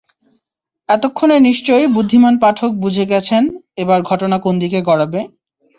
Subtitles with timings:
[0.89, 3.43] এতক্ষণে নিশ্চয়ই বুদ্ধিমান পাঠক বুঝে গেছেন,
[3.77, 5.21] এবার ঘটনা কোন দিকে গড়াবে।